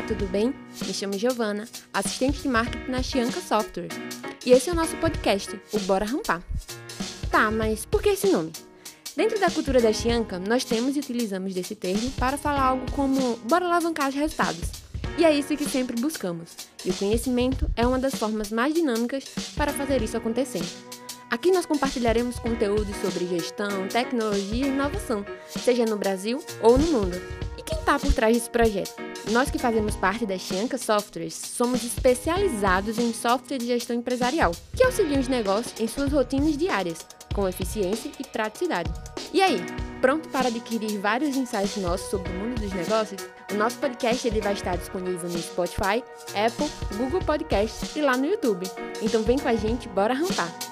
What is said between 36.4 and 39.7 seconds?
diárias, com eficiência e praticidade. E aí,